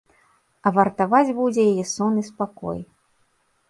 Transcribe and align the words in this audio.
А 0.67 0.71
вартаваць 0.77 1.35
будзе 1.41 1.69
яе 1.75 1.85
сон 1.95 2.13
і 2.25 2.29
спакой! 2.35 2.79